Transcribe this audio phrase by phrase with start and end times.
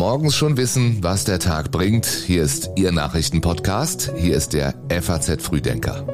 [0.00, 2.06] morgens schon wissen, was der Tag bringt.
[2.06, 4.14] Hier ist Ihr Nachrichtenpodcast.
[4.16, 6.06] Hier ist der FAZ Frühdenker.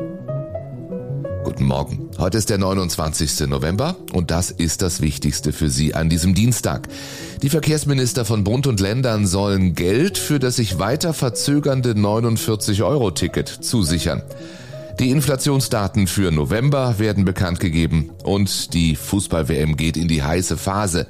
[1.45, 2.11] Guten Morgen.
[2.19, 3.47] Heute ist der 29.
[3.47, 6.89] November und das ist das Wichtigste für Sie an diesem Dienstag.
[7.43, 14.21] Die Verkehrsminister von Bund und Ländern sollen Geld für das sich weiter verzögernde 49-Euro-Ticket zusichern.
[14.99, 21.07] Die Inflationsdaten für November werden bekannt gegeben und die Fußball-WM geht in die heiße Phase.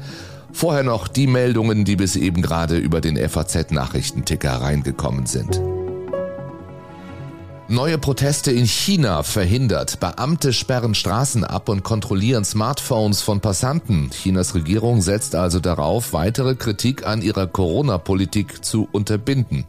[0.57, 5.60] Vorher noch die Meldungen, die bis eben gerade über den FAZ-Nachrichtenticker reingekommen sind.
[7.69, 10.00] Neue Proteste in China verhindert.
[10.00, 14.09] Beamte sperren Straßen ab und kontrollieren Smartphones von Passanten.
[14.12, 19.66] Chinas Regierung setzt also darauf, weitere Kritik an ihrer Corona-Politik zu unterbinden.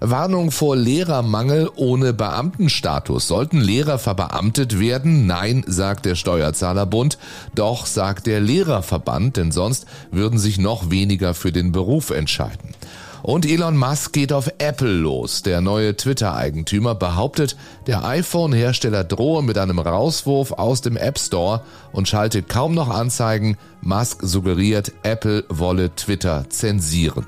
[0.00, 3.28] Warnung vor Lehrermangel ohne Beamtenstatus.
[3.28, 5.26] Sollten Lehrer verbeamtet werden?
[5.26, 7.18] Nein, sagt der Steuerzahlerbund.
[7.54, 12.74] Doch sagt der Lehrerverband, denn sonst würden sich noch weniger für den Beruf entscheiden.
[13.22, 15.42] Und Elon Musk geht auf Apple los.
[15.42, 21.60] Der neue Twitter-Eigentümer behauptet, der iPhone-Hersteller drohe mit einem Rauswurf aus dem App Store
[21.92, 23.58] und schalte kaum noch Anzeigen.
[23.82, 27.26] Musk suggeriert, Apple wolle Twitter zensieren.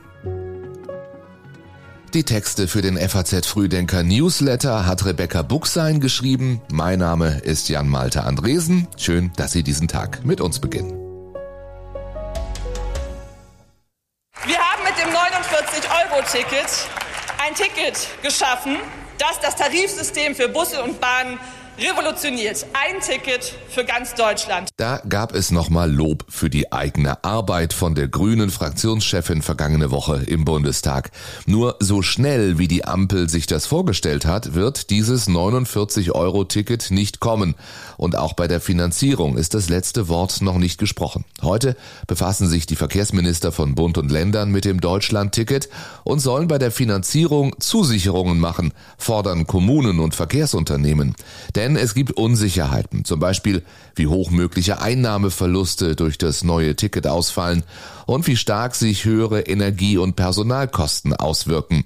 [2.15, 6.61] Die Texte für den FAZ Frühdenker Newsletter hat Rebecca Buchsein geschrieben.
[6.71, 8.87] Mein Name ist Jan Malte Andresen.
[8.99, 10.93] Schön, dass Sie diesen Tag mit uns beginnen.
[14.45, 16.87] Wir haben mit dem 49-Euro-Ticket
[17.43, 18.77] ein Ticket geschaffen,
[19.17, 21.39] das das Tarifsystem für Busse und Bahnen
[21.79, 22.67] revolutioniert.
[22.75, 24.69] Ein Ticket für ganz Deutschland.
[24.77, 30.23] Da gab es nochmal Lob für die eigene Arbeit von der grünen Fraktionschefin vergangene Woche
[30.27, 31.11] im Bundestag.
[31.47, 37.55] Nur so schnell, wie die Ampel sich das vorgestellt hat, wird dieses 49-Euro-Ticket nicht kommen.
[37.97, 41.25] Und auch bei der Finanzierung ist das letzte Wort noch nicht gesprochen.
[41.41, 41.77] Heute
[42.07, 45.69] befassen sich die Verkehrsminister von Bund und Ländern mit dem Deutschland-Ticket
[46.05, 51.15] und sollen bei der Finanzierung Zusicherungen machen, fordern Kommunen und Verkehrsunternehmen.
[51.55, 53.63] Denn denn es gibt Unsicherheiten, zum Beispiel
[53.95, 57.63] wie hoch mögliche Einnahmeverluste durch das neue Ticket ausfallen
[58.05, 61.85] und wie stark sich höhere Energie- und Personalkosten auswirken.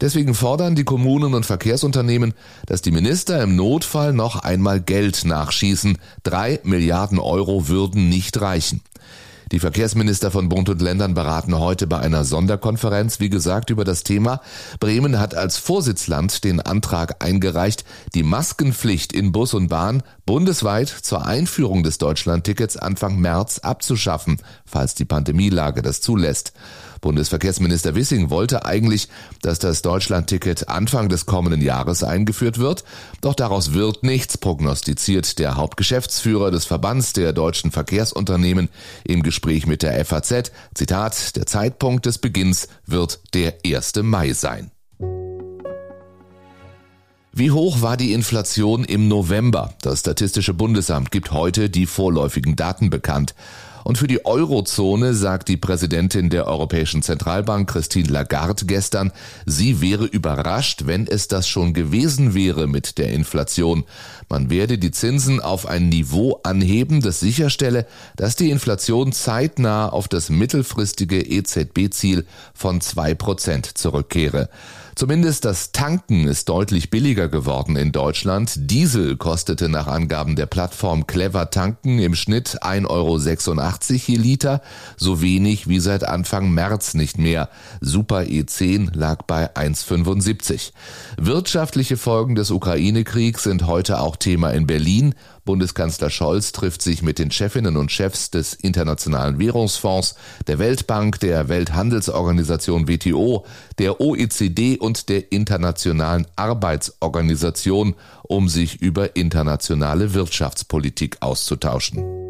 [0.00, 2.34] Deswegen fordern die Kommunen und Verkehrsunternehmen,
[2.66, 5.98] dass die Minister im Notfall noch einmal Geld nachschießen.
[6.22, 8.80] Drei Milliarden Euro würden nicht reichen.
[9.52, 14.02] Die Verkehrsminister von Bund und Ländern beraten heute bei einer Sonderkonferenz, wie gesagt, über das
[14.02, 14.40] Thema.
[14.80, 21.24] Bremen hat als Vorsitzland den Antrag eingereicht, die Maskenpflicht in Bus und Bahn bundesweit zur
[21.26, 26.52] Einführung des Deutschlandtickets Anfang März abzuschaffen, falls die Pandemielage das zulässt.
[27.00, 29.08] Bundesverkehrsminister Wissing wollte eigentlich,
[29.42, 32.84] dass das Deutschlandticket Anfang des kommenden Jahres eingeführt wird,
[33.20, 38.68] doch daraus wird nichts, prognostiziert der Hauptgeschäftsführer des Verbands der deutschen Verkehrsunternehmen
[39.04, 40.52] im Gespräch mit der FAZ.
[40.74, 43.94] Zitat, der Zeitpunkt des Beginns wird der 1.
[44.02, 44.70] Mai sein.
[47.38, 49.74] Wie hoch war die Inflation im November?
[49.82, 53.34] Das Statistische Bundesamt gibt heute die vorläufigen Daten bekannt.
[53.86, 59.12] Und für die Eurozone sagt die Präsidentin der Europäischen Zentralbank Christine Lagarde gestern,
[59.44, 63.84] sie wäre überrascht, wenn es das schon gewesen wäre mit der Inflation.
[64.28, 67.86] Man werde die Zinsen auf ein Niveau anheben, das sicherstelle,
[68.16, 74.48] dass die Inflation zeitnah auf das mittelfristige EZB-Ziel von zwei Prozent zurückkehre.
[74.98, 78.54] Zumindest das Tanken ist deutlich billiger geworden in Deutschland.
[78.56, 84.62] Diesel kostete nach Angaben der Plattform Clever Tanken im Schnitt 1,86 Euro je Liter,
[84.96, 87.50] so wenig wie seit Anfang März nicht mehr.
[87.82, 90.72] Super E10 lag bei 1,75.
[91.18, 95.14] Wirtschaftliche Folgen des Ukraine-Kriegs sind heute auch Thema in Berlin.
[95.46, 101.48] Bundeskanzler Scholz trifft sich mit den Chefinnen und Chefs des Internationalen Währungsfonds, der Weltbank, der
[101.48, 103.46] Welthandelsorganisation WTO,
[103.78, 112.25] der OECD und der Internationalen Arbeitsorganisation, um sich über internationale Wirtschaftspolitik auszutauschen.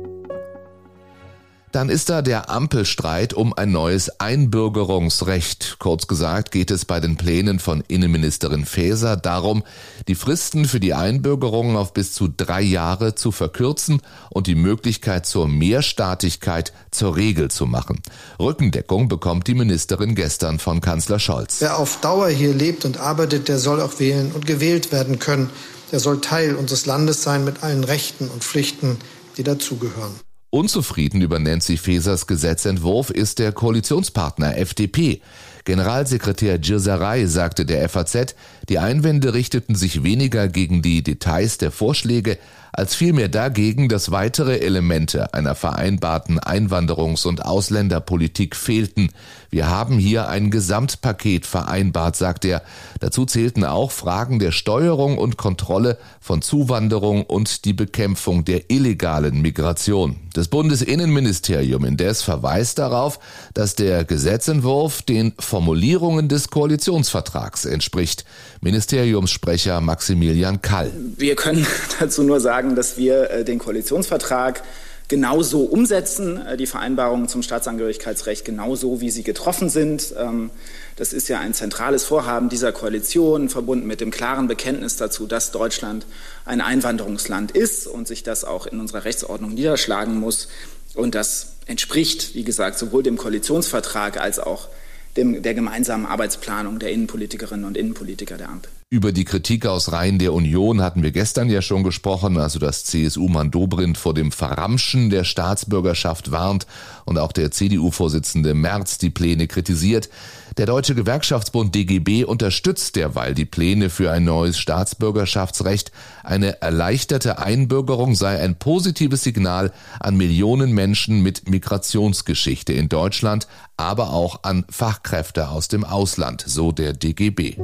[1.76, 5.76] Dann ist da der Ampelstreit um ein neues Einbürgerungsrecht.
[5.78, 9.62] Kurz gesagt geht es bei den Plänen von Innenministerin Faeser darum,
[10.08, 14.00] die Fristen für die Einbürgerung auf bis zu drei Jahre zu verkürzen
[14.30, 18.00] und die Möglichkeit zur Mehrstaatigkeit zur Regel zu machen.
[18.40, 21.60] Rückendeckung bekommt die Ministerin gestern von Kanzler Scholz.
[21.60, 25.50] Wer auf Dauer hier lebt und arbeitet, der soll auch wählen und gewählt werden können.
[25.92, 28.96] Der soll Teil unseres Landes sein mit allen Rechten und Pflichten,
[29.36, 30.14] die dazugehören.
[30.50, 35.20] Unzufrieden über Nancy Fasers Gesetzentwurf ist der Koalitionspartner FDP.
[35.66, 38.36] Generalsekretär Girsaray sagte der FAZ,
[38.68, 42.38] die Einwände richteten sich weniger gegen die Details der Vorschläge,
[42.76, 49.08] als vielmehr dagegen, dass weitere Elemente einer vereinbarten Einwanderungs- und Ausländerpolitik fehlten.
[49.48, 52.62] Wir haben hier ein Gesamtpaket vereinbart, sagt er.
[53.00, 59.40] Dazu zählten auch Fragen der Steuerung und Kontrolle von Zuwanderung und die Bekämpfung der illegalen
[59.40, 60.16] Migration.
[60.34, 63.18] Das Bundesinnenministerium indes verweist darauf,
[63.54, 68.26] dass der Gesetzentwurf den Formulierungen des Koalitionsvertrags entspricht.
[68.60, 70.92] Ministeriumssprecher Maximilian Kall.
[71.16, 71.66] Wir können
[71.98, 74.62] dazu nur sagen, dass wir äh, den Koalitionsvertrag
[75.08, 80.14] genauso umsetzen, äh, die Vereinbarungen zum Staatsangehörigkeitsrecht genauso, wie sie getroffen sind.
[80.18, 80.50] Ähm,
[80.96, 85.52] das ist ja ein zentrales Vorhaben dieser Koalition, verbunden mit dem klaren Bekenntnis dazu, dass
[85.52, 86.04] Deutschland
[86.44, 90.48] ein Einwanderungsland ist und sich das auch in unserer Rechtsordnung niederschlagen muss.
[90.94, 94.68] Und das entspricht, wie gesagt, sowohl dem Koalitionsvertrag als auch
[95.16, 98.70] dem, der gemeinsamen Arbeitsplanung der Innenpolitikerinnen und Innenpolitiker der Ampel.
[98.88, 102.84] Über die Kritik aus Reihen der Union hatten wir gestern ja schon gesprochen, also dass
[102.84, 106.68] CSU-Mann Dobrindt vor dem Verramschen der Staatsbürgerschaft warnt
[107.04, 110.08] und auch der CDU-Vorsitzende Merz die Pläne kritisiert.
[110.56, 115.90] Der Deutsche Gewerkschaftsbund DGB unterstützt derweil die Pläne für ein neues Staatsbürgerschaftsrecht.
[116.22, 124.12] Eine erleichterte Einbürgerung sei ein positives Signal an Millionen Menschen mit Migrationsgeschichte in Deutschland, aber
[124.12, 127.56] auch an Fachkräfte aus dem Ausland, so der DGB.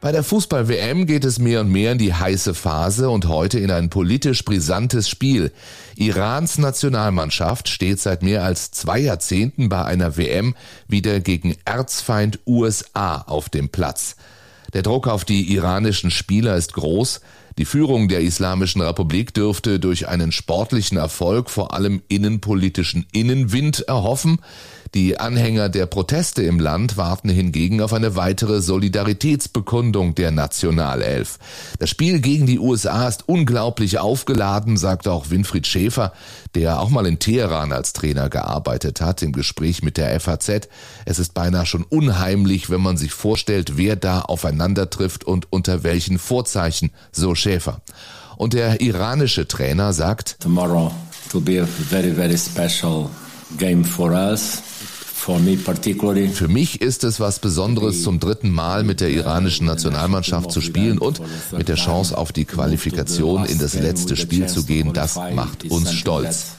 [0.00, 3.70] Bei der Fußball-WM geht es mehr und mehr in die heiße Phase und heute in
[3.70, 5.52] ein politisch brisantes Spiel.
[5.94, 10.54] Irans Nationalmannschaft steht seit mehr als zwei Jahrzehnten bei einer WM
[10.88, 14.16] wieder gegen Erzfeind USA auf dem Platz.
[14.72, 17.20] Der Druck auf die iranischen Spieler ist groß.
[17.58, 24.38] Die Führung der Islamischen Republik dürfte durch einen sportlichen Erfolg vor allem innenpolitischen Innenwind erhoffen.
[24.94, 31.38] Die Anhänger der Proteste im Land warten hingegen auf eine weitere Solidaritätsbekundung der Nationalelf.
[31.78, 36.12] Das Spiel gegen die USA ist unglaublich aufgeladen, sagt auch Winfried Schäfer,
[36.56, 40.68] der auch mal in Teheran als Trainer gearbeitet hat, im Gespräch mit der FAZ.
[41.04, 45.84] Es ist beinahe schon unheimlich, wenn man sich vorstellt, wer da aufeinander trifft und unter
[45.84, 47.80] welchen Vorzeichen, so Schäfer.
[48.36, 50.90] Und der iranische Trainer sagt, Tomorrow
[51.32, 53.08] will be a very, very special
[53.56, 54.62] game for us.
[55.20, 60.96] Für mich ist es was Besonderes, zum dritten Mal mit der iranischen Nationalmannschaft zu spielen
[60.98, 61.20] und
[61.52, 64.94] mit der Chance auf die Qualifikation in das letzte Spiel zu gehen.
[64.94, 66.52] Das macht uns stolz.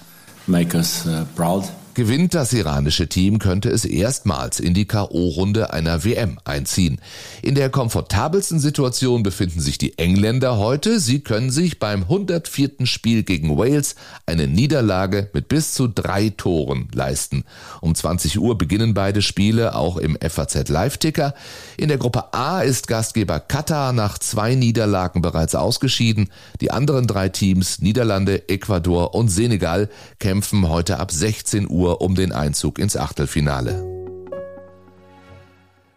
[1.93, 7.01] Gewinnt das iranische Team, könnte es erstmals in die KO-Runde einer WM einziehen.
[7.41, 11.01] In der komfortabelsten Situation befinden sich die Engländer heute.
[11.01, 12.85] Sie können sich beim 104.
[12.85, 13.95] Spiel gegen Wales
[14.25, 17.43] eine Niederlage mit bis zu drei Toren leisten.
[17.81, 21.33] Um 20 Uhr beginnen beide Spiele auch im FAZ Live-Ticker.
[21.75, 26.29] In der Gruppe A ist Gastgeber Katar nach zwei Niederlagen bereits ausgeschieden.
[26.61, 29.89] Die anderen drei Teams, Niederlande, Ecuador und Senegal,
[30.19, 33.87] kämpfen heute ab 16 Uhr Uhr um den Einzug ins Achtelfinale.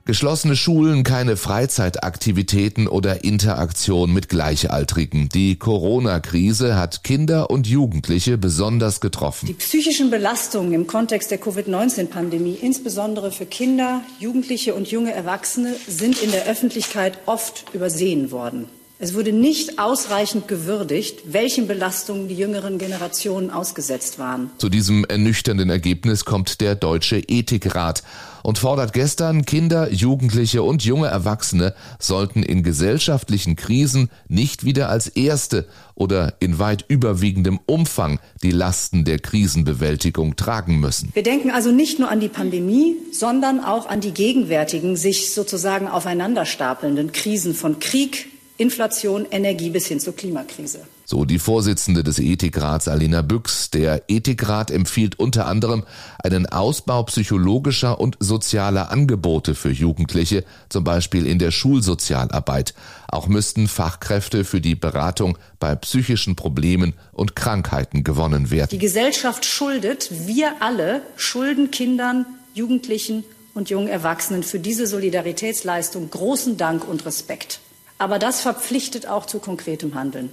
[0.07, 5.31] Geschlossene Schulen, keine Freizeitaktivitäten oder Interaktion mit Gleichaltrigen.
[5.31, 9.47] Die Corona-Krise hat Kinder und Jugendliche besonders getroffen.
[9.47, 16.23] Die psychischen Belastungen im Kontext der Covid-19-Pandemie, insbesondere für Kinder, Jugendliche und junge Erwachsene, sind
[16.23, 18.69] in der Öffentlichkeit oft übersehen worden.
[19.01, 24.51] Es wurde nicht ausreichend gewürdigt, welchen Belastungen die jüngeren Generationen ausgesetzt waren.
[24.59, 28.05] Zu diesem ernüchternden Ergebnis kommt der Deutsche Ethikrat
[28.45, 35.09] und fordert gestern, Kinder, Jugendliche und junge Erwachsene sollten in gesellschaftlichen Krisen nicht wieder als
[35.09, 41.11] Erste oder in weit überwiegendem Umfang die Lasten der Krisenbewältigung tragen müssen.
[41.15, 45.89] Wir denken also nicht nur an die Pandemie, sondern auch an die gegenwärtigen, sich sozusagen
[45.89, 50.81] aufeinanderstapelnden Krisen von Krieg, Inflation, Energie bis hin zur Klimakrise.
[51.07, 53.71] So die Vorsitzende des Ethikrats Alina Büchs.
[53.71, 55.85] Der Ethikrat empfiehlt unter anderem
[56.23, 62.75] einen Ausbau psychologischer und sozialer Angebote für Jugendliche, zum Beispiel in der Schulsozialarbeit.
[63.09, 68.71] Auch müssten Fachkräfte für die Beratung bei psychischen Problemen und Krankheiten gewonnen werden.
[68.71, 76.57] Die Gesellschaft schuldet, wir alle schulden Kindern, Jugendlichen und jungen Erwachsenen für diese Solidaritätsleistung großen
[76.57, 77.61] Dank und Respekt.
[78.05, 80.31] Aber das verpflichtet auch zu konkretem Handeln.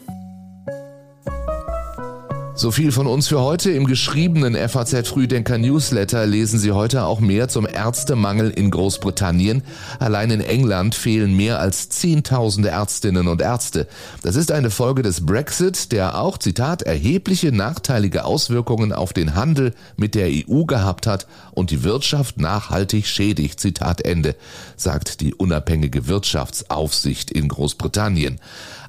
[2.62, 3.72] So viel von uns für heute.
[3.72, 9.64] Im geschriebenen FAZ Frühdenker Newsletter lesen Sie heute auch mehr zum Ärztemangel in Großbritannien.
[9.98, 13.88] Allein in England fehlen mehr als Zehntausende Ärztinnen und Ärzte.
[14.22, 19.74] Das ist eine Folge des Brexit, der auch, Zitat, erhebliche nachteilige Auswirkungen auf den Handel
[19.98, 23.60] mit der EU gehabt hat und die Wirtschaft nachhaltig schädigt.
[23.60, 24.36] Zitat Ende,
[24.78, 28.40] sagt die unabhängige Wirtschaftsaufsicht in Großbritannien.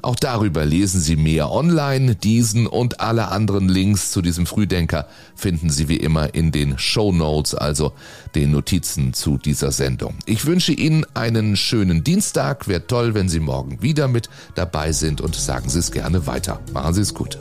[0.02, 2.16] Auch darüber lesen Sie mehr online.
[2.16, 5.06] Diesen und alle anderen Links zu diesem Frühdenker
[5.36, 7.92] finden Sie wie immer in den Show Notes, also
[8.34, 10.14] den Notizen zu dieser Sendung.
[10.26, 12.66] Ich wünsche Ihnen einen schönen Dienstag.
[12.66, 16.58] Wäre toll, wenn Sie morgen wieder mit dabei sind und sagen Sie es gerne weiter.
[16.72, 17.38] Machen Sie es gut.